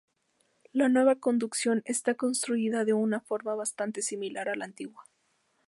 [0.71, 5.05] La nueva conducción está construida de una forma bastante similar a la antigua.